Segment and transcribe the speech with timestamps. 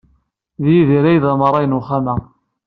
[0.63, 2.15] D Yidir ay d amṛay n uxxam-a.